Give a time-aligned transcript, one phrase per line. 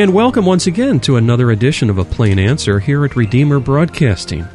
[0.00, 4.48] And welcome once again to another edition of A Plain Answer here at Redeemer Broadcasting.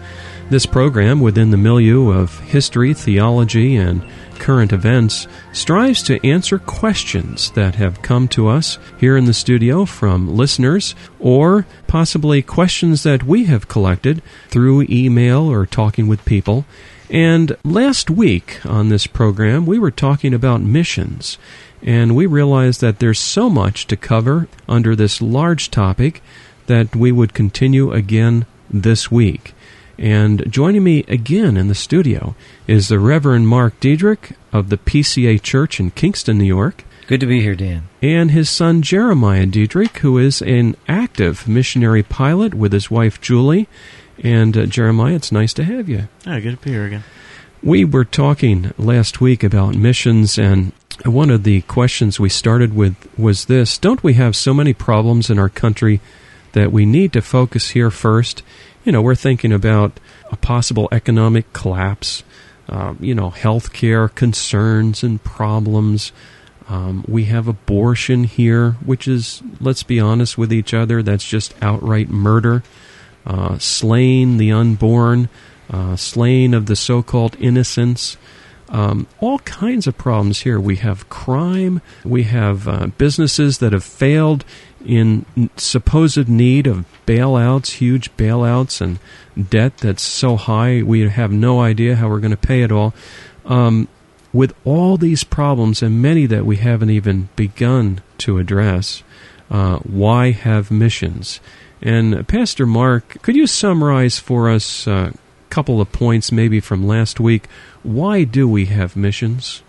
[0.48, 4.04] This program, within the milieu of history, theology, and
[4.38, 9.86] current events, strives to answer questions that have come to us here in the studio
[9.86, 16.64] from listeners, or possibly questions that we have collected through email or talking with people.
[17.10, 21.40] And last week on this program, we were talking about missions.
[21.82, 26.22] And we realized that there's so much to cover under this large topic
[26.68, 29.55] that we would continue again this week.
[29.98, 32.36] And joining me again in the studio
[32.68, 36.84] is the Reverend Mark Diedrich of the PCA Church in Kingston, New York.
[37.08, 37.88] Good to be here, Dan.
[38.02, 43.68] And his son Jeremiah Diedrich, who is an active missionary pilot with his wife Julie.
[44.24, 46.08] And uh, Jeremiah, it's nice to have you.
[46.26, 47.04] Oh, good to be here again.
[47.62, 50.72] We were talking last week about missions, and
[51.04, 55.30] one of the questions we started with was this Don't we have so many problems
[55.30, 56.00] in our country
[56.54, 58.44] that we need to focus here first?
[58.86, 60.00] You know, we're thinking about
[60.32, 62.24] a possible economic collapse,
[62.70, 66.12] um, you know, health care concerns and problems.
[66.70, 71.56] Um, we have abortion here, which is, let's be honest with each other, that's just
[71.64, 72.62] outright murder.
[73.26, 75.30] Uh, slaying the unborn,
[75.72, 78.18] uh, slaying of the so called innocents.
[78.70, 80.60] Um, all kinds of problems here.
[80.60, 81.82] We have crime.
[82.04, 84.46] We have uh, businesses that have failed
[84.86, 85.26] in
[85.58, 89.00] supposed need of bailouts, huge bailouts, and
[89.50, 92.94] debt that's so high we have no idea how we're going to pay it all.
[93.46, 93.88] Um,
[94.34, 99.02] with all these problems, and many that we haven't even begun to address,
[99.50, 101.40] uh, why have missions?
[101.82, 105.14] And Pastor Mark, could you summarize for us a
[105.56, 107.48] couple of points maybe from last week.
[107.82, 109.62] Why do we have missions?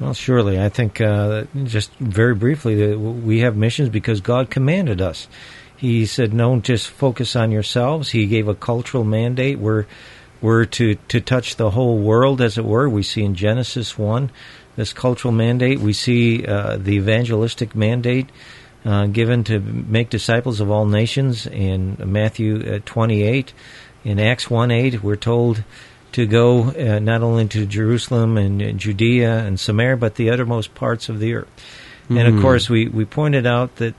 [0.00, 0.60] Well, surely.
[0.60, 5.26] I think uh, just very briefly, we have missions because God commanded us.
[5.76, 9.58] He said, "Don't just focus on yourselves." He gave a cultural mandate.
[9.58, 9.86] We're
[10.40, 12.88] we're to to touch the whole world, as it were.
[12.88, 14.30] We see in Genesis one
[14.76, 15.80] this cultural mandate.
[15.80, 18.30] We see uh, the evangelistic mandate
[18.84, 23.52] uh, given to make disciples of all nations in Matthew uh, twenty eight.
[24.04, 25.64] In Acts 1 8, we're told
[26.12, 31.08] to go uh, not only to Jerusalem and Judea and Samaria, but the uttermost parts
[31.08, 31.48] of the earth.
[32.04, 32.18] Mm-hmm.
[32.18, 32.42] And of hmm.
[32.42, 33.94] course, we, we pointed out that,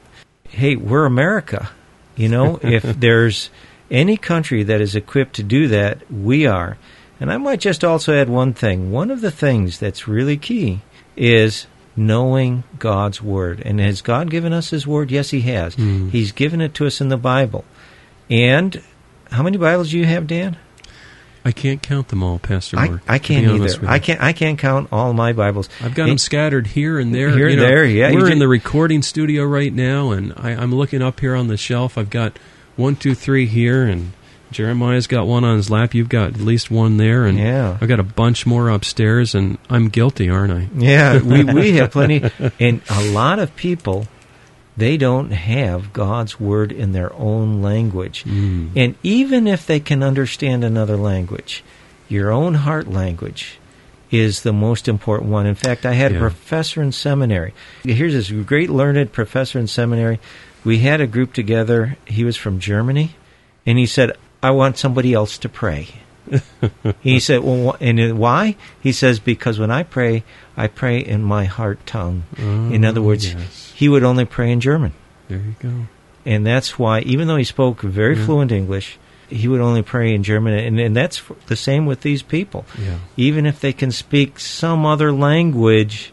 [0.47, 1.69] hey, we're America.
[2.15, 3.49] You know, if there's
[3.91, 6.77] any country that is equipped to do that, we are.
[7.19, 8.91] And I might just also add one thing.
[8.91, 10.81] One of the things that's really key
[11.15, 13.61] is knowing God's Word.
[13.65, 15.11] And has God given us His Word?
[15.11, 15.75] Yes, He has.
[15.75, 16.11] Mm.
[16.11, 17.65] He's given it to us in the Bible.
[18.29, 18.81] And
[19.31, 20.57] how many Bibles do you have, Dan?
[21.45, 23.01] I can't count them all, Pastor Mark.
[23.07, 23.87] I, I can't either.
[23.87, 24.21] I can't.
[24.21, 25.69] I can't count all my Bibles.
[25.81, 27.29] I've got them eh, scattered here and there.
[27.31, 27.85] Here and there.
[27.85, 31.47] Yeah, we're in the recording studio right now, and I, I'm looking up here on
[31.47, 31.97] the shelf.
[31.97, 32.37] I've got
[32.75, 34.11] one, two, three here, and
[34.51, 35.93] Jeremiah's got one on his lap.
[35.93, 37.77] You've got at least one there, and yeah.
[37.79, 40.67] I've got a bunch more upstairs, and I'm guilty, aren't I?
[40.75, 42.29] Yeah, we we have plenty,
[42.59, 44.07] and a lot of people
[44.79, 48.23] they don't have God's word in their own language.
[48.23, 48.71] Mm.
[48.75, 51.63] And even if they can understand another language,
[52.07, 53.59] your own heart language
[54.11, 55.45] is the most important one.
[55.45, 56.17] In fact, I had yeah.
[56.17, 57.53] a professor in seminary.
[57.83, 60.19] Here's this great learned professor in seminary.
[60.63, 61.97] We had a group together.
[62.05, 63.15] He was from Germany,
[63.65, 65.89] and he said, I want somebody else to pray.
[67.01, 70.23] he said, "Well, and why?" He says, "Because when I pray,
[70.55, 72.23] I pray in my heart tongue.
[72.37, 73.71] Oh, in other words, oh, yes.
[73.75, 74.93] he would only pray in German.
[75.29, 75.87] There you go.
[76.25, 78.25] And that's why, even though he spoke very yeah.
[78.25, 78.99] fluent English,
[79.29, 80.53] he would only pray in German.
[80.53, 82.65] And, and that's the same with these people.
[82.77, 82.97] Yeah.
[83.15, 86.11] Even if they can speak some other language,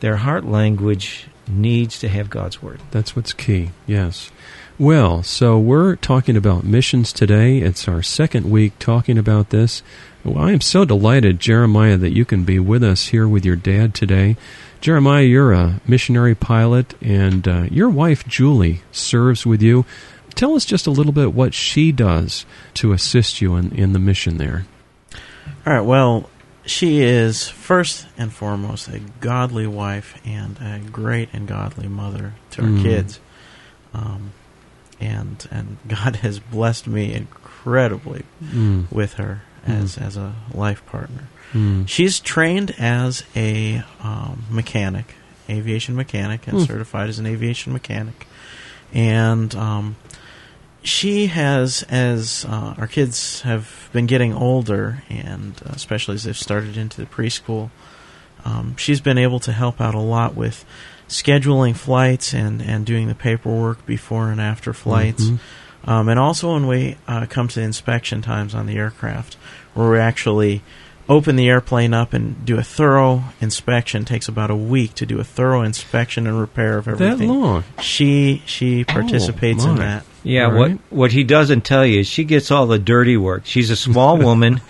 [0.00, 2.80] their heart language needs to have God's word.
[2.90, 3.70] That's what's key.
[3.86, 4.30] Yes.
[4.78, 7.58] Well, so we're talking about missions today.
[7.58, 9.82] It's our second week talking about this.
[10.24, 13.54] Well, I am so delighted, Jeremiah, that you can be with us here with your
[13.54, 14.36] dad today.
[14.80, 19.84] Jeremiah, you're a missionary pilot, and uh, your wife, Julie, serves with you.
[20.34, 23.98] Tell us just a little bit what she does to assist you in, in the
[23.98, 24.64] mission there.
[25.66, 26.30] All right, well,
[26.64, 32.62] she is first and foremost a godly wife and a great and godly mother to
[32.62, 32.82] our mm.
[32.82, 33.20] kids.
[33.92, 34.32] Um,
[35.02, 38.90] and and God has blessed me incredibly mm.
[38.90, 40.02] with her as mm.
[40.02, 41.28] as a life partner.
[41.52, 41.86] Mm.
[41.88, 45.14] She's trained as a um, mechanic,
[45.50, 46.64] aviation mechanic, and hmm.
[46.64, 48.26] certified as an aviation mechanic,
[48.94, 49.96] and um,
[50.82, 56.36] she has, as uh, our kids have been getting older, and uh, especially as they've
[56.36, 57.70] started into the preschool,
[58.44, 60.64] um, she's been able to help out a lot with
[61.12, 65.24] scheduling flights and, and doing the paperwork before and after flights.
[65.24, 65.38] Mhm.
[65.84, 69.36] Um, and also when we uh, come to inspection times on the aircraft,
[69.74, 70.62] where we actually
[71.08, 74.04] open the airplane up and do a thorough inspection.
[74.04, 77.28] takes about a week to do a thorough inspection and repair of everything.
[77.28, 77.64] That long.
[77.80, 80.04] She she participates in that.
[80.24, 80.52] Yeah, Right.
[80.54, 83.42] what what he doesn't tell you is she gets all the dirty work.
[83.44, 84.60] She's a small woman,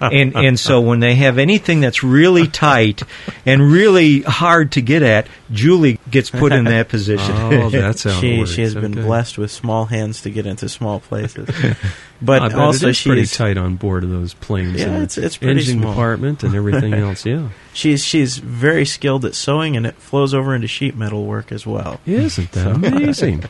[0.00, 3.02] and and so when they have anything that's really tight
[3.44, 7.34] and really hard to get at, Julie gets put in that position.
[7.62, 8.50] Oh, that's how it She works.
[8.52, 11.48] she has been blessed with small hands to get into small places.
[11.50, 11.76] I
[12.22, 14.80] But bet also it is she pretty is, tight on board of those planes.
[14.80, 15.92] Yeah, and it's- it's pretty engine small.
[15.92, 17.26] department and everything else.
[17.26, 21.52] Yeah, she's she's very skilled at sewing and it flows over into sheet metal work
[21.52, 22.00] as well.
[22.06, 23.44] isn't that amazing?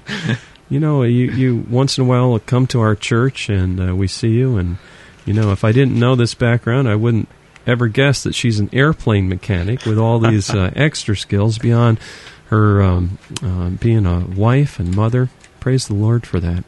[0.73, 4.09] You know, you you once in a while come to our church and uh, we
[4.09, 4.79] see you, and
[5.27, 7.29] you know, if I didn't know this background, I wouldn't
[7.67, 12.01] ever guess that she's an airplane mechanic with all these uh, extra skills beyond
[12.47, 15.29] her um, uh, being a wife and mother.
[15.61, 16.65] Praise the Lord for that.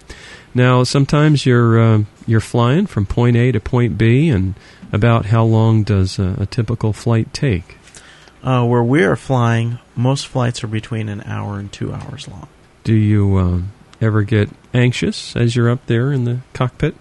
[0.53, 4.55] Now, sometimes you're uh, you're flying from point A to point B, and
[4.93, 7.79] about how long does a, a typical flight take?
[8.43, 12.49] Uh, where we are flying, most flights are between an hour and two hours long.
[12.85, 13.73] Do you um,
[14.05, 16.95] ever get anxious as you're up there in the cockpit?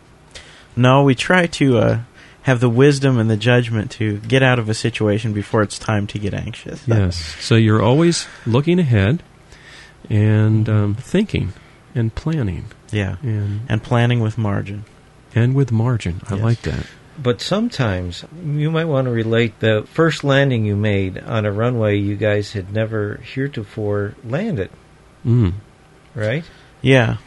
[0.75, 1.99] No, we try to uh,
[2.43, 6.07] have the wisdom and the judgment to get out of a situation before it's time
[6.07, 6.87] to get anxious.
[6.87, 7.15] Yes.
[7.39, 9.21] So you're always looking ahead
[10.09, 11.53] and um, thinking
[11.95, 13.17] and planning yeah.
[13.21, 14.85] and And planning with margin.
[15.35, 16.21] and with margin.
[16.29, 16.43] I Yes.
[16.43, 16.85] like that.
[17.21, 21.97] But sometimes you might want to relate the first landing you made on a runway
[21.99, 24.71] you guys had never heretofore landed,
[25.23, 25.53] Mm.
[26.15, 26.43] right?
[26.83, 27.17] Yeah,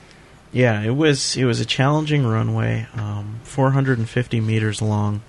[0.52, 0.82] yeah.
[0.82, 5.22] It was it was a challenging runway, um, 450 meters long,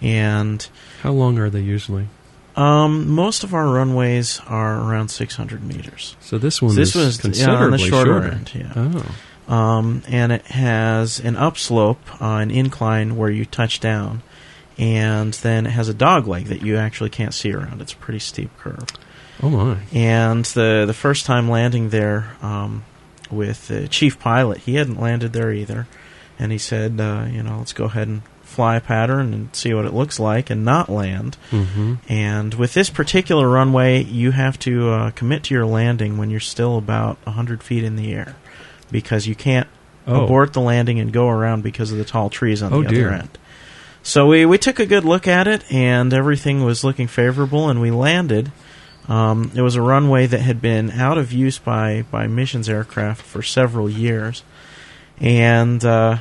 [0.00, 0.66] and
[1.02, 2.08] How long are they usually?
[2.56, 6.16] um, most of our runways are around 600 meters.
[6.20, 8.28] So this one this is was yeah, considerably on the shorter shorter.
[8.32, 8.50] end.
[8.54, 9.02] Yeah.
[9.48, 9.54] Oh.
[9.54, 14.22] um, and it has an upslope, uh, an incline where you touch down,
[14.78, 17.80] and then it has a dog leg that you actually can't see around.
[17.82, 18.86] It's a pretty steep curve.
[19.42, 19.78] Oh my.
[19.92, 22.84] And the the first time landing there um,
[23.32, 25.86] with the chief pilot, he hadn't landed there either,
[26.38, 29.72] and he said, uh, you know, let's go ahead and fly a pattern and see
[29.72, 31.36] what it looks like, and not land.
[31.50, 31.94] Mm-hmm.
[32.08, 36.40] And with this particular runway, you have to uh, commit to your landing when you're
[36.40, 38.36] still about 100 feet in the air,
[38.90, 39.68] because you can't
[40.06, 40.24] Oh.
[40.24, 42.94] abort the landing and go around because of the tall trees on Oh, the other
[42.96, 43.10] dear.
[43.12, 43.38] end.
[44.02, 47.80] So we, we took a good look at it, and everything was looking favorable, and
[47.82, 48.50] we landed.
[49.08, 53.22] Um, it was a runway that had been out of use by, by missions aircraft
[53.22, 54.42] for several years,
[55.18, 56.18] and uh,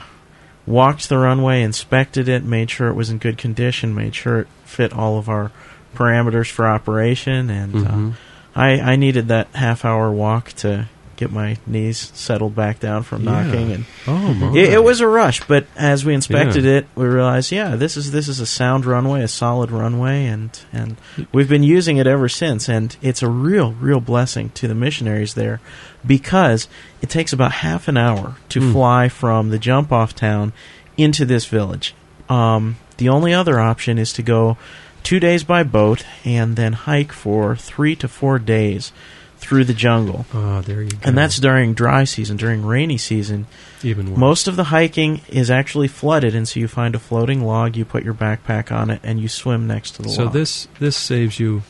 [0.66, 4.48] walked the runway, inspected it, made sure it was in good condition, made sure it
[4.66, 5.52] fit all of our
[5.96, 8.12] parameters for operation, and Mhm.
[8.12, 8.16] uh,
[8.56, 10.88] I, I needed that half hour walk to
[11.20, 13.32] get my knees settled back down from Yeah.
[13.44, 16.72] knocking and Oh it, it was a rush, but as we inspected Yeah.
[16.78, 20.50] it, we realized, yeah, this is this is a sound runway, a solid runway, and
[20.74, 20.96] and
[21.32, 22.70] we've been using it ever since.
[22.70, 25.60] And it's a real, real blessing to the missionaries there,
[26.08, 26.68] because
[27.02, 28.72] it takes about half an hour to Mm.
[28.72, 30.54] fly from the jump off town
[30.98, 31.94] into this village.
[32.30, 34.58] Um, the only other option is to go
[35.04, 38.92] two days by boat and then hike for three to four days
[39.40, 40.26] through the jungle.
[40.34, 40.98] Ah, there you go.
[41.04, 42.38] And that's during dry season.
[42.38, 43.48] During rainy season,
[43.84, 44.18] even worse.
[44.20, 47.86] most of the hiking is actually flooded, and so you find a floating log, you
[47.86, 50.34] put your backpack on it, and you swim next to the So log.
[50.34, 51.64] this this saves you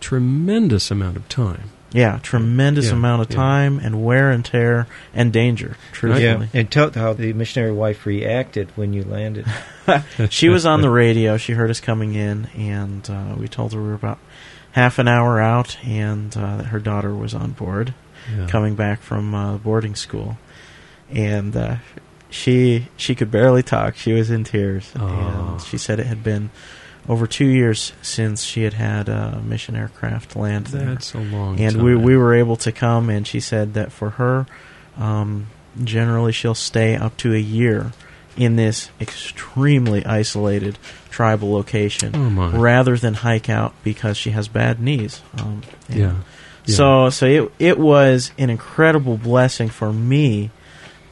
[0.00, 1.70] tremendous amount of time.
[1.92, 3.36] yeah, tremendous Yeah, amount of yeah.
[3.36, 5.76] time and wear and tear and danger.
[5.92, 9.46] Truthfully, Yeah, and tell how the missionary wife reacted when you landed.
[10.30, 11.36] she was on the radio.
[11.38, 14.18] She heard us coming in, and uh, we told her we were about
[14.76, 17.94] half an hour out, and uh, that her daughter was on board,
[18.30, 18.46] Yeah.
[18.46, 20.36] coming back from uh, boarding school,
[21.10, 21.76] and uh,
[22.30, 23.96] she she could barely talk.
[23.96, 25.00] She was in tears, Aw.
[25.52, 26.50] and she said it had been
[27.08, 30.94] over two years since she had had a mission aircraft land there.
[30.94, 31.84] That's a long and time.
[31.84, 34.46] we we were able to come, and she said that for her,
[34.98, 35.46] um,
[35.82, 37.92] generally she'll stay up to a year
[38.36, 40.78] in this extremely isolated
[41.10, 45.22] tribal location Oh rather than hike out because she has bad knees.
[45.38, 46.14] Um, Yeah.
[46.64, 46.74] Yeah.
[46.74, 50.50] So so it it was an incredible blessing for me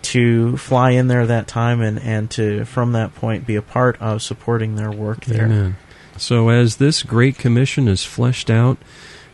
[0.03, 4.01] to fly in there that time and and to from that point be a part
[4.01, 5.47] of supporting their work there.
[5.47, 5.77] Amen.
[6.17, 8.79] So, as this great commission is fleshed out,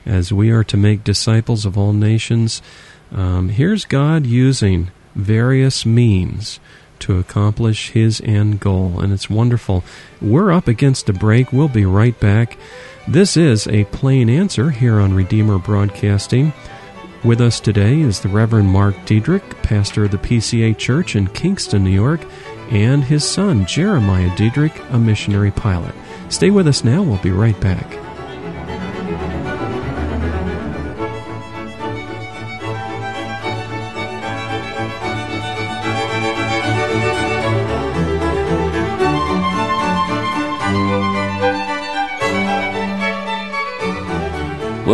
[0.07, 2.63] as we are to make disciples of all nations,
[3.13, 6.59] um, here's God using various means
[7.01, 9.85] to accomplish His end goal, and it's wonderful.
[10.21, 11.53] We're up against a break.
[11.53, 12.57] We'll be right back.
[13.09, 16.53] This is a plain answer here on Redeemer Broadcasting.
[17.25, 21.85] With us today is the Reverend Mark Diedrich, pastor of the PCA Church in Kingston,
[21.85, 22.21] New York,
[22.71, 25.95] and his son, Jeremiah Diedrich, a missionary pilot.
[26.29, 28.10] Stay with us now, we'll be right back.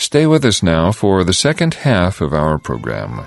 [0.00, 3.26] Stay with us now for the second half of our program.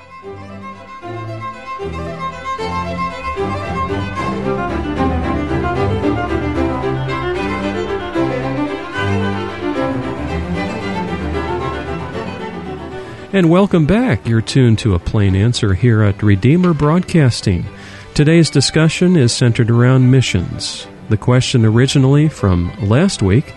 [13.33, 14.25] And welcome back.
[14.25, 17.65] You're tuned to a plain answer here at Redeemer Broadcasting.
[18.13, 20.87] Today's discussion is centered around missions.
[21.09, 23.53] The question originally from last week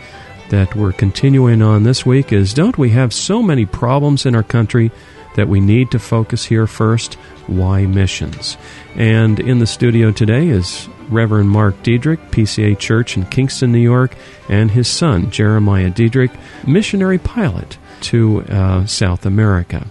[0.51, 4.43] that we're continuing on this week is Don't we have so many problems in our
[4.43, 4.91] country
[5.37, 7.15] that we need to focus here first?
[7.47, 8.57] Why missions?
[8.95, 14.17] And in the studio today is Reverend Mark Diedrich, PCA Church in Kingston, New York,
[14.49, 16.33] and his son, Jeremiah Diedrich,
[16.67, 19.87] missionary pilot to uh, South America.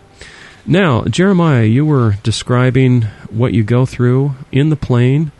[0.66, 5.32] Now, Jeremiah, you were describing what you go through in the plane.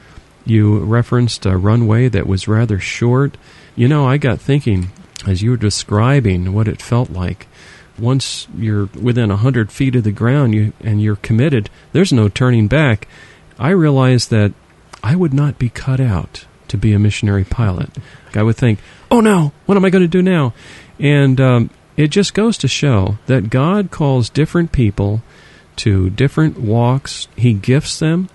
[0.46, 3.38] You referenced a runway that was rather short.
[3.76, 4.92] You know, I got thinking
[5.28, 7.48] as you were describing what it felt like.
[7.98, 12.28] Once you're within a hundred feet of the ground you, and you're committed, there's no
[12.28, 13.08] turning back.
[13.60, 14.54] I realized that
[15.04, 17.90] I would not be cut out to be a missionary pilot.
[18.34, 18.80] I would think,
[19.12, 20.54] oh no, what am I going to do now?
[21.00, 25.22] And um, it just goes to show that God calls different people
[25.78, 27.28] to different walks.
[27.36, 28.30] He gifts them.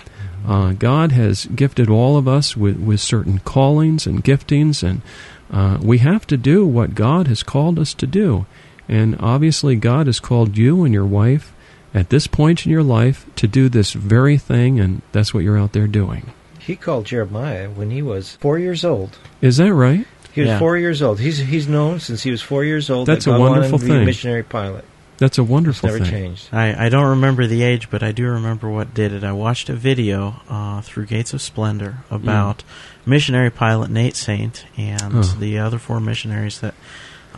[0.47, 5.03] Uh, God has gifted all of us with, with certain callings and giftings, and
[5.51, 8.47] uh, we have to do what God has called us to do.
[8.89, 11.53] And obviously, God has called you and your wife
[11.95, 15.59] at this point in your life to do this very thing, and that's what you're
[15.59, 16.33] out there doing.
[16.59, 19.19] He called Jeremiah when he was four years old.
[19.41, 20.07] Is that right?
[20.33, 20.59] He was Yeah.
[20.59, 21.19] four years old.
[21.19, 23.07] He's he's known since he was four years old.
[23.09, 24.07] That's that a God wanted him wonderful to be a thing.
[24.07, 24.85] missionary pilot.
[25.19, 26.11] That's a It's wonderful never thing.
[26.11, 26.49] changed.
[26.53, 29.25] I, I don't remember the age, but I do remember what did it.
[29.25, 32.63] I watched a video uh, through Gates of Splendor about
[33.05, 35.23] missionary pilot Nate Saint and Oh.
[35.23, 36.75] the other four missionaries that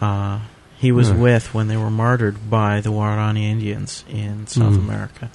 [0.00, 0.40] uh,
[0.78, 1.14] he was Huh.
[1.16, 4.78] with when they were martyred by the Waorani Indians in South Mm.
[4.78, 5.30] America.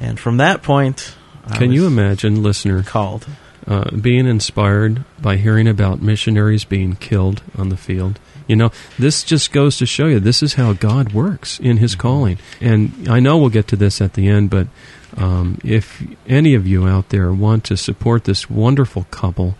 [0.00, 1.14] And from that point,
[1.48, 3.26] I Can you imagine, listener, called?
[3.66, 8.18] Uh, being inspired by hearing about missionaries being killed on the field.
[8.46, 11.96] You know, this just goes to show you this is how God works in His
[11.96, 12.38] calling.
[12.60, 14.68] And I know we'll get to this at the end, but
[15.16, 19.56] um, if any of you out there want to support this wonderful couple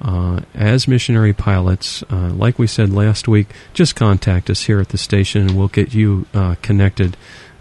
[0.00, 4.90] uh, as missionary pilots, uh, like we said last week, just contact us here at
[4.90, 7.16] the station and we'll get you uh, connected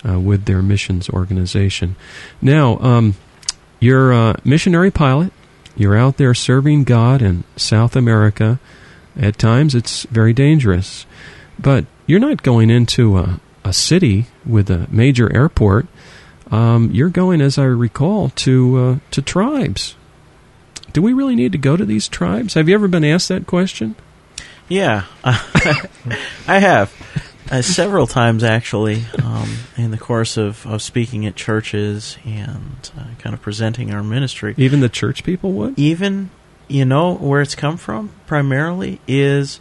[0.08, 1.96] uh, with their missions organization.
[2.42, 3.16] Now, um,
[3.80, 5.32] you're a missionary pilot.
[5.78, 8.60] You're out there serving God in South America.
[9.16, 11.06] At times, it's very dangerous.
[11.60, 15.88] But you're not going into a, a city with a major airport.
[16.50, 19.96] Um, you're going, as I recall, to uh, to tribes.
[20.94, 22.56] Do we really need to go to these tribes?
[22.56, 23.96] Have you ever been asked that question?
[24.70, 26.92] Yeah, I have
[27.52, 33.06] uh, several times actually um, in the course of, of speaking at churches and uh,
[33.20, 34.54] kind of presenting our ministry.
[34.58, 35.78] Even the church people would.
[35.80, 36.30] Even
[36.68, 39.60] you know where it's come from primarily is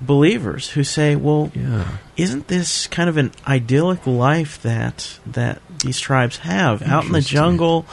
[0.00, 1.84] believers who say, "Well, Yeah.
[2.16, 7.20] isn't this kind of an idyllic life that that these tribes have out in the
[7.20, 7.86] jungle,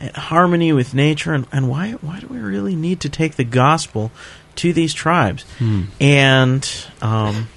[0.00, 3.44] at harmony with nature, and, and why why do we really need to take the
[3.44, 4.12] gospel
[4.56, 5.82] to these tribes?" Hmm.
[6.00, 6.70] And
[7.02, 7.48] um,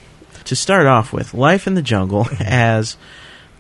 [0.48, 2.98] to start off with, life in the jungle as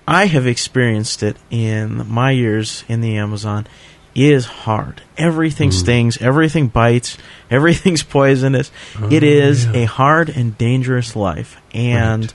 [0.07, 3.67] I have experienced it in my years in the Amazon
[4.15, 5.01] is hard.
[5.17, 5.73] Everything Mm.
[5.73, 7.17] stings, everything bites,
[7.51, 8.71] everything's poisonous.
[8.99, 9.73] Oh, it is yeah.
[9.81, 11.57] a hard and dangerous life.
[11.73, 12.33] And Right.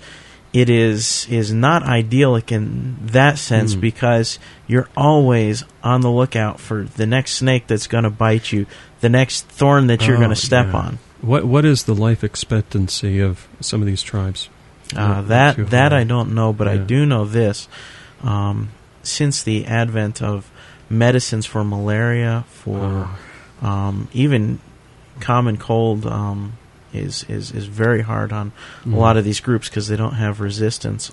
[0.53, 3.81] it is is not idyllic in that sense Mm.
[3.81, 8.67] because you're always on the lookout for the next snake that's going to bite you,
[9.01, 10.79] the next thorn that you're Oh, going to step yeah.
[10.79, 10.99] on.
[11.23, 14.49] What what is the life expectancy of some of these tribes?
[14.95, 15.93] Uh, that that.
[15.93, 17.69] I don't know, but I do know this:
[18.23, 18.69] um,
[19.03, 20.51] since the advent of
[20.91, 23.09] medicines for malaria, for
[23.63, 23.67] Oh.
[23.67, 24.59] um, even
[25.21, 26.55] common cold, um,
[26.93, 28.53] is is is very hard on
[28.85, 28.95] Mm.
[28.95, 31.11] a lot of these groups because they don't have resistance.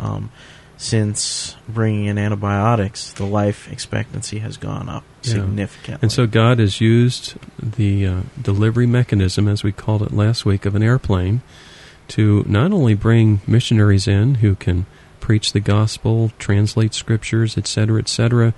[0.81, 5.33] Since bringing in antibiotics, the life expectancy has gone up Yeah.
[5.33, 6.00] significantly.
[6.01, 10.65] And so God has used the uh, delivery mechanism, as we called it last week,
[10.65, 11.41] of an airplane
[12.09, 14.86] to not only bring missionaries in who can
[15.19, 18.53] preach the gospel, translate scriptures, etc., etc.,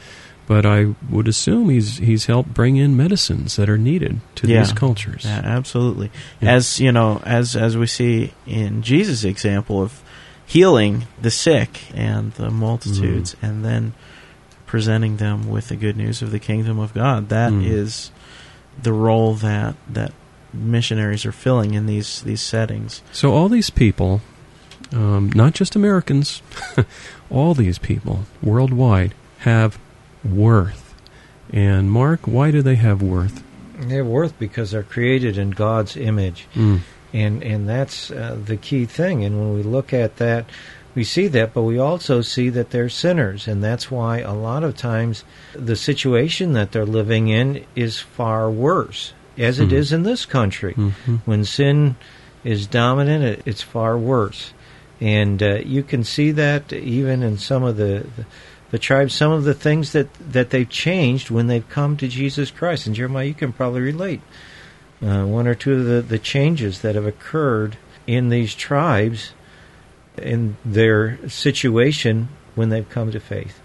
[0.45, 4.59] but I would assume he's he's helped bring in medicines that are needed to Yeah.
[4.59, 5.23] these cultures.
[5.25, 6.11] Yeah, absolutely.
[6.39, 6.53] Yeah.
[6.53, 10.01] As you know, as as we see in Jesus' example of
[10.51, 13.46] healing the sick and the multitudes, Mm-hmm.
[13.46, 13.93] and then
[14.65, 17.29] presenting them with the good news of the kingdom of God.
[17.29, 18.12] That is
[18.79, 18.84] Mm.
[18.84, 20.13] the role that that
[20.53, 23.01] missionaries are filling in these these settings.
[23.12, 24.22] So all these people,
[24.93, 26.41] um, not just Americans,
[27.29, 29.77] all these people worldwide have
[30.24, 30.93] worth.
[31.53, 33.43] And Mark, why do they have worth?
[33.79, 36.48] They have worth because they're created in God's image.
[36.55, 36.79] Mm.
[37.13, 39.24] And and that's uh, the key thing.
[39.24, 40.45] And when we look at that,
[40.95, 44.63] we see that, but we also see that they're sinners, and that's why a lot
[44.63, 49.76] of times the situation that they're living in is far worse, as it Hmm.
[49.76, 50.74] is in this country.
[50.74, 51.21] Mhm.
[51.26, 51.95] When sin
[52.43, 54.52] is dominant, it, it's far worse,
[55.00, 58.06] and uh, you can see that even in some of the.
[58.17, 58.26] the
[58.71, 62.50] the tribes, some of the things that, that they've changed when they've come to Jesus
[62.52, 62.88] Christ.
[62.88, 64.21] And Jeremiah, you can probably relate
[65.01, 69.33] uh, one or two of the, the changes that have occurred in these tribes
[70.17, 73.59] in their situation when they've come to faith.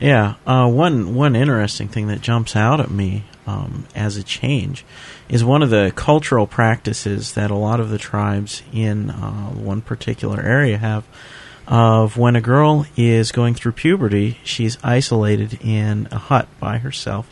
[0.00, 4.84] Yeah, uh, one one interesting thing that jumps out at me um, as a change
[5.28, 9.80] is one of the cultural practices that a lot of the tribes in uh, one
[9.80, 11.04] particular area have.
[11.70, 17.30] Of when a girl is going through puberty, she's isolated in a hut by herself,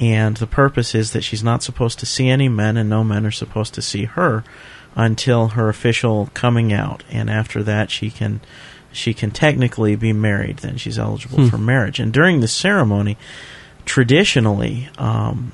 [0.00, 3.24] and the purpose is that she's not supposed to see any men, and no men
[3.26, 4.44] are supposed to see her
[4.94, 8.40] until her official coming out, and after that she can
[8.92, 10.58] she can technically be married.
[10.58, 11.48] Then she's eligible Hmm.
[11.48, 12.00] for marriage.
[12.00, 13.18] And during the ceremony,
[13.84, 15.52] traditionally, um,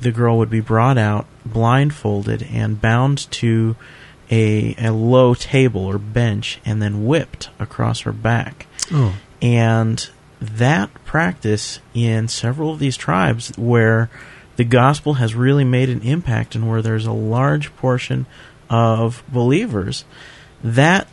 [0.00, 3.76] the girl would be brought out blindfolded and bound to
[4.30, 8.66] a, a low table or bench and then whipped across her back.
[8.92, 10.08] Oh, And
[10.40, 14.08] that practice in several of these tribes where
[14.56, 18.26] the gospel has really made an impact and where there's a large portion
[18.70, 20.04] of believers,
[20.62, 21.06] that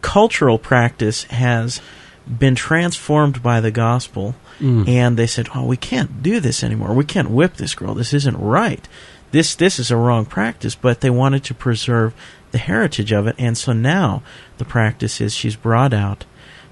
[0.00, 1.80] cultural practice has
[2.26, 4.88] been transformed by the gospel Mm.
[4.88, 6.92] and they said, "Oh, we can't do this anymore.
[6.92, 7.94] We can't whip this girl.
[7.94, 8.88] This isn't right.
[9.30, 12.12] This this is a wrong practice." But they wanted to preserve
[12.50, 14.22] the heritage of it, and so now
[14.56, 16.24] the practice is she's brought out,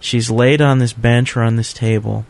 [0.07, 2.25] she's laid on this bench or on this table,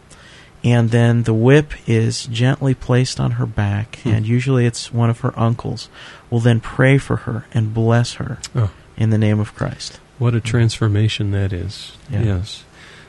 [0.64, 4.08] and then the whip is gently placed on her back, Hmm.
[4.10, 5.88] and usually it's one of her uncles
[6.30, 8.70] will then pray for her and bless her Oh.
[8.96, 10.00] in the name of Christ.
[10.18, 11.92] what a transformation that is.
[12.10, 12.22] Yeah.
[12.22, 12.64] Yes.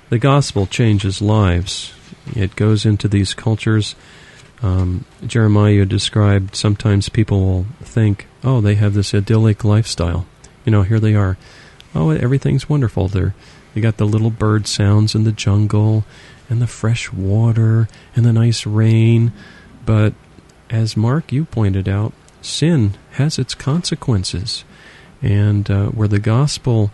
[0.10, 1.94] The gospel changes lives.
[2.36, 3.96] It goes into these cultures.
[4.62, 10.26] Um, Jeremiah described sometimes people will think, oh, they have this idyllic lifestyle.
[10.66, 11.38] You know, here they are.
[11.98, 13.08] Oh, everything's wonderful.
[13.08, 13.34] They're,
[13.74, 16.06] they got the little bird sounds in the jungle
[16.48, 19.34] and the fresh water and the nice rain.
[19.86, 20.14] But
[20.70, 24.64] as Mark, you pointed out, sin has its consequences.
[25.24, 26.92] And uh, where the gospel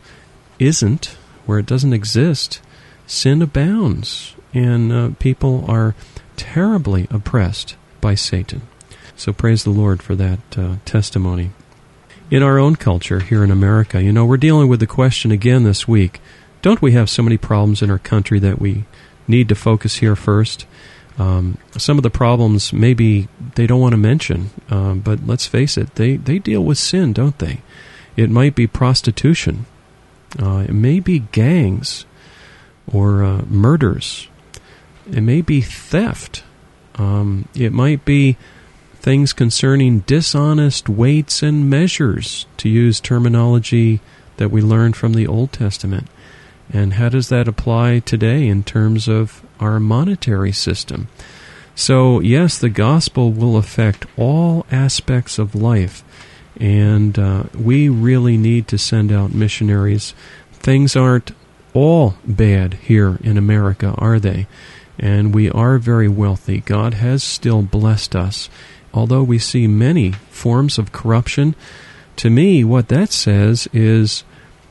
[0.57, 2.61] isn't, where it doesn't exist,
[3.05, 4.35] sin abounds.
[4.53, 5.95] And uh, people are
[6.37, 8.61] terribly oppressed by Satan.
[9.17, 11.51] So praise the Lord for that uh, testimony.
[12.33, 15.61] In our own culture here in America, you know, we're dealing with the question again
[15.65, 16.19] this week
[16.63, 18.85] don't we have so many problems in our country that we
[19.27, 20.65] need to focus here first?
[21.19, 25.77] Um, some of the problems maybe they don't want to mention, um, but let's face
[25.77, 27.61] it, they, they deal with sin, don't they?
[28.17, 29.67] It might be prostitution.
[30.41, 32.07] Uh, it may be gangs
[32.91, 34.27] or uh, murders.
[35.07, 36.43] It may be theft.
[36.95, 38.37] Um, it might be
[39.03, 43.99] things concerning dishonest weights and measures, to use terminology
[44.37, 46.07] that we learned from the Old Testament.
[46.71, 51.09] And how does that apply today in terms of our monetary system?
[51.75, 56.01] So, yes, the gospel will affect all aspects of life,
[56.57, 60.13] and uh, we really need to send out missionaries.
[60.53, 61.31] Things aren't
[61.73, 64.47] all bad here in America, are they?
[64.97, 66.59] And we are very wealthy.
[66.59, 68.49] God has still blessed us.
[68.93, 71.55] Although we see many forms of corruption,
[72.17, 74.23] to me, what that says is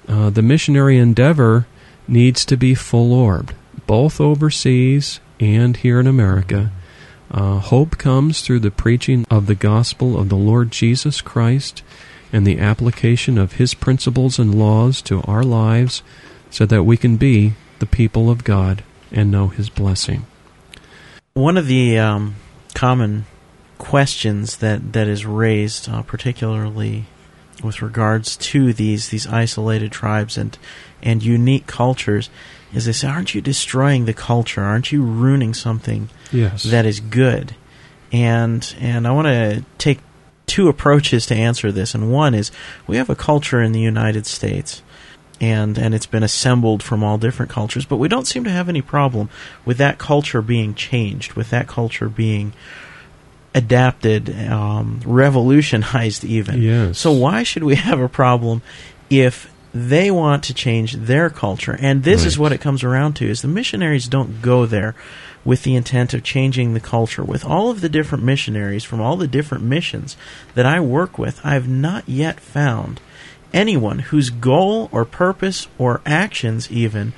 [0.09, 1.67] uh, the missionary endeavor
[2.07, 3.55] needs to be full orbed,
[3.87, 6.71] both overseas and here in America.
[7.31, 11.83] Uh, hope comes through the preaching of the gospel of the Lord Jesus Christ
[12.33, 16.03] and the application of his principles and laws to our lives
[16.51, 20.27] so that we can be the people of God and know his blessing.
[21.35, 22.37] One of the um,
[22.75, 23.25] common
[23.83, 27.05] questions that, that is raised, uh, particularly
[27.65, 30.57] with regards to these these isolated tribes and
[31.03, 32.31] and unique cultures,
[32.73, 34.63] is they say, "Aren't you destroying the culture?
[34.63, 36.63] Aren't you ruining something yes.
[36.63, 37.57] that is good?"
[38.13, 39.99] And and I want to take
[40.47, 41.93] two approaches to answer this.
[41.93, 42.53] And one is
[42.87, 44.83] we have a culture in the United States
[45.41, 48.69] and and it's been assembled from all different cultures, but we don't seem to have
[48.69, 49.29] any problem
[49.65, 52.53] with that culture being changed, with that culture being
[53.55, 56.63] adapted, um, revolutionized, even.
[56.63, 56.99] Yes.
[56.99, 58.63] So why should we have a problem
[59.11, 61.77] if they want to change their culture?
[61.79, 64.95] And this is what it comes around to: is the missionaries don't go there
[65.45, 67.25] with the intent of changing the culture.
[67.25, 70.17] With all of the different missionaries from all the different missions
[70.55, 73.01] that I work with, I have not yet found
[73.53, 77.13] anyone whose goal or purpose or actions even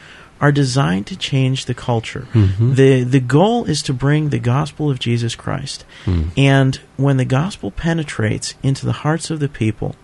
[0.44, 2.26] are designed to change the culture.
[2.34, 2.76] Mhm.
[2.76, 5.86] The the goal is to bring the gospel of Jesus Christ.
[6.04, 6.26] Mm.
[6.36, 9.96] And when the gospel penetrates into the hearts of the people,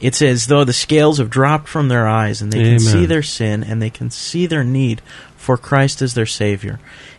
[0.00, 2.78] it's as though the scales have dropped from their eyes and they Amen.
[2.78, 5.02] can see their sin and they can see their need
[5.36, 6.78] for Christ as their savior.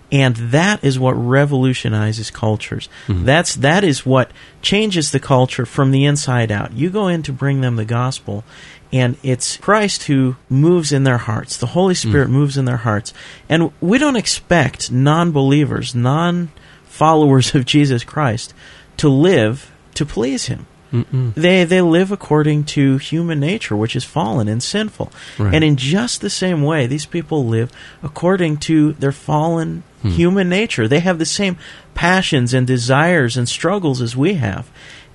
[0.09, 2.87] And that is what revolutionizes cultures.
[3.09, 3.25] Mhm.
[3.25, 6.71] That's that is what changes the culture from the inside out.
[6.71, 8.45] You go in to bring them the gospel
[8.91, 11.57] and it's Christ who moves in their hearts.
[11.57, 13.13] The Holy Spirit moves in their hearts.
[13.49, 18.53] And we don't expect non-believers, non-followers of Jesus Christ
[18.97, 20.67] to live to please him.
[20.93, 21.33] Mm-mm.
[21.33, 25.11] They they live according to human nature, which is fallen and sinful.
[25.37, 25.53] Right.
[25.53, 27.71] And in just the same way, these people live
[28.01, 30.09] according to their fallen Hmm.
[30.09, 30.87] human nature.
[30.87, 31.57] They have the same
[31.95, 34.69] passions and desires and struggles as we have.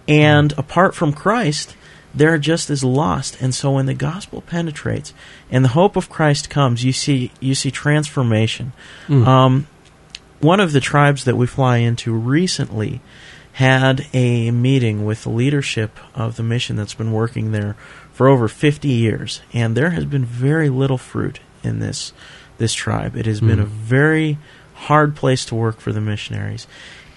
[0.09, 1.77] And apart from Christ,
[2.14, 3.40] they're just as lost.
[3.40, 5.14] And so when the gospel penetrates
[5.51, 8.72] and the hope of Christ comes, you see you see transformation.
[9.09, 9.27] Mm.
[9.27, 9.66] Um,
[10.40, 13.01] one of the tribes that we fly into recently
[13.55, 17.77] had a meeting with the leadership of the mission that's been working there
[18.12, 22.12] for over 50 years, and there has been very little fruit in this
[22.59, 23.16] this tribe.
[23.16, 23.62] It has been Mm.
[23.62, 24.38] a very
[24.75, 26.66] hard place to work for the missionaries.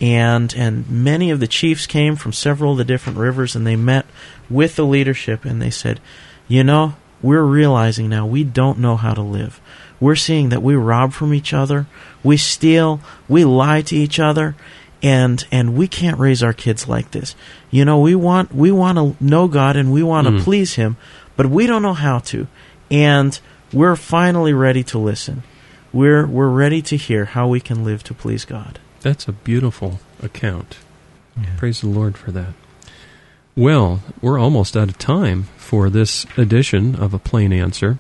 [0.02, 3.76] And and many of the chiefs came from several of the different rivers and they
[3.78, 4.06] met
[4.50, 6.00] with the leadership and they said,
[6.48, 9.62] "You know, we're realizing now we don't know how to live.
[10.00, 11.86] We're seeing that we rob from each other,
[12.24, 14.56] we steal, we lie to each other,
[15.02, 17.34] and and we can't raise our kids like this.
[17.72, 20.42] You know, we want we want to know God and we want to Mm.
[20.42, 20.98] please him,
[21.38, 22.48] but we don't know how to.
[22.92, 23.40] And
[23.72, 25.44] we're finally ready to listen.
[25.94, 28.80] We're we're ready to hear how we can live to please God.
[29.06, 30.78] That's a beautiful account.
[31.58, 32.56] Praise the Lord for that.
[33.56, 38.00] Well, we're almost out of time for this edition of A Plain Answer.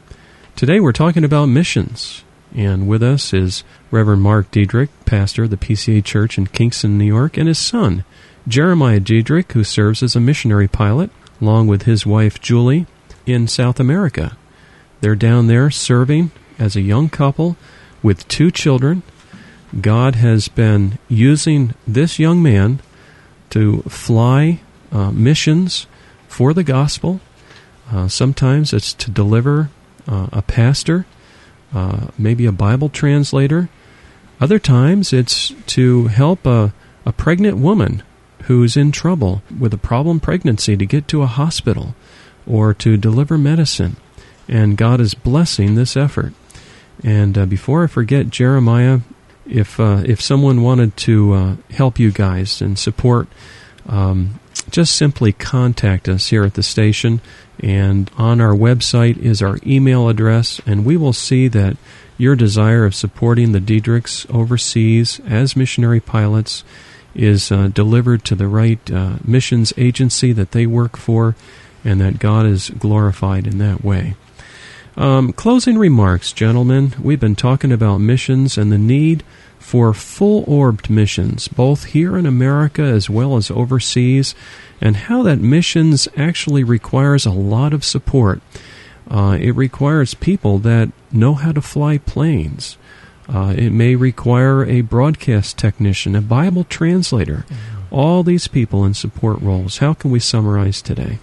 [0.55, 2.23] Today we're talking about missions.
[2.55, 7.05] And with us is Reverend Mark Diedrich, pastor of the PCA Church in Kingston, New
[7.05, 8.03] York, and his son,
[8.47, 12.87] Jeremiah Diedrich, who serves as a missionary pilot, along with his wife Julie,
[13.27, 14.35] in South America.
[15.01, 17.57] They're down there serving as a young couple
[18.01, 19.03] with two children.
[19.79, 22.79] God has been using this young man
[23.49, 24.61] to fly
[24.91, 25.87] uh, missions
[26.27, 27.19] for the gospel.
[27.91, 29.69] Uh, sometimes it's to deliver
[30.07, 31.05] uh, a pastor,
[31.73, 33.69] uh, maybe a Bible translator.
[34.39, 36.73] Other times it's to help a,
[37.05, 38.03] a pregnant woman
[38.43, 41.95] who's in trouble with a problem pregnancy to get to a hospital
[42.47, 43.97] or to deliver medicine.
[44.47, 46.33] And God is blessing this effort.
[47.03, 48.99] And uh, before I forget, Jeremiah,
[49.45, 53.27] if uh, if someone wanted to uh, help you guys and support,
[53.87, 57.21] um, just simply contact us here at the station.
[57.59, 61.77] And on our website is our email address, and we will see that
[62.17, 66.63] your desire of supporting the Diedrichs overseas as missionary pilots
[67.13, 71.35] is uh, delivered to the right uh, missions agency that they work for,
[71.83, 74.15] and that God is glorified in that way.
[74.97, 76.93] Um, closing remarks, gentlemen.
[77.01, 79.23] We've been talking about missions and the need
[79.59, 84.35] for full orbed missions, both here in America as well as overseas,
[84.79, 88.41] and how that missions actually requires a lot of support.
[89.09, 92.77] Uh, it requires people that know how to fly planes.
[93.27, 97.93] Uh, it may require a broadcast technician, a Bible translator, mm-hmm.
[97.93, 99.79] all these people in support roles.
[99.79, 101.19] How can we summarize today?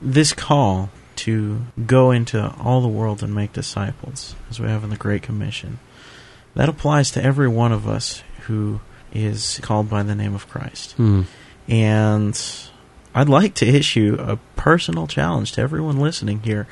[0.00, 0.90] This call
[1.20, 5.22] to go into all the world and make disciples, as we have in the Great
[5.22, 5.78] Commission,
[6.54, 8.80] that applies to every one of us who
[9.12, 10.92] is called by the name of Christ.
[10.92, 11.22] Hmm.
[11.68, 12.40] And
[13.14, 16.66] I'd like to issue a personal challenge to everyone listening here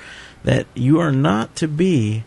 [0.44, 2.24] that you are not to be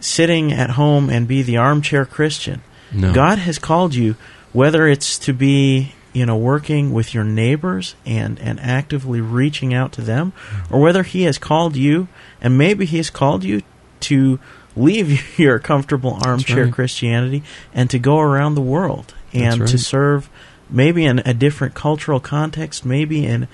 [0.00, 2.62] sitting at home and be the armchair Christian.
[2.92, 3.12] No.
[3.12, 4.16] God has called you,
[4.52, 9.92] whether it's to be you know working with your neighbors and and actively reaching out
[9.92, 10.32] to them
[10.70, 12.08] or whether he has called you
[12.40, 13.62] and maybe he has called you
[14.00, 14.38] to
[14.76, 16.72] leave your comfortable armchair right.
[16.72, 17.42] christianity
[17.72, 19.68] and to go around the world and right.
[19.68, 20.28] to serve
[20.68, 23.46] maybe in a different cultural context maybe in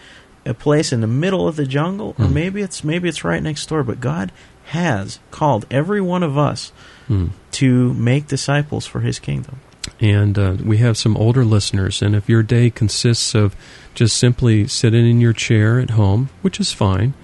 [0.45, 2.33] a place in the middle of the jungle or mm.
[2.33, 4.33] maybe it's maybe it's right next door but god
[4.67, 6.73] has called every one of us
[7.09, 7.31] mm.
[7.51, 9.61] to make disciples for his kingdom
[10.01, 12.03] and uh, we have some older listeners.
[12.03, 13.57] And if your day consists of
[13.95, 17.15] just simply sitting in your chair at home, which is fine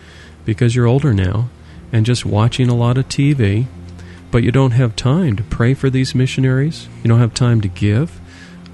[0.44, 1.48] because you're older now,
[1.92, 3.66] and just watching a lot of TV,
[4.30, 7.68] but you don't have time to pray for these missionaries, you don't have time to
[7.68, 8.18] give.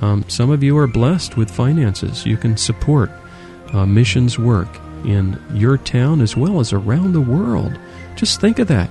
[0.00, 2.24] Um, some of you are blessed with finances.
[2.24, 3.10] You can support
[3.72, 4.68] uh, missions work
[5.04, 7.76] in your town as well as around the world.
[8.14, 8.88] Just think of that.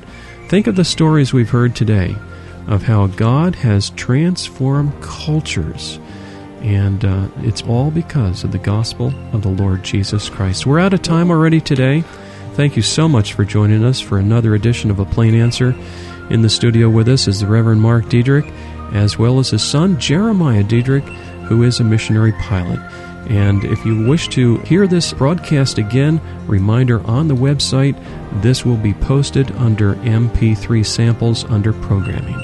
[0.50, 2.16] Think of the stories we've heard today
[2.68, 6.00] of how God has transformed cultures.
[6.62, 10.66] And uh, it's all because of the gospel of the Lord Jesus Christ.
[10.66, 12.04] We're out of time already today.
[12.54, 15.76] Thank you so much for joining us for another edition of A Plain Answer.
[16.30, 18.46] In the studio with us is the Reverend Mark Diedrich,
[18.92, 21.06] as well as his son, Jeremiah Diedrich,
[21.48, 22.80] who is a missionary pilot.
[23.30, 27.96] And if you wish to hear this broadcast again, reminder on the website,
[28.42, 32.40] this will be posted under MP3 samples under programming.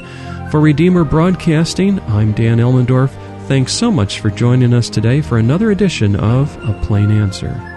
[0.51, 3.11] For Redeemer Broadcasting, I'm Dan Elmendorf.
[3.47, 7.72] Thanks so much for joining us today for another edition of A Plain Answer.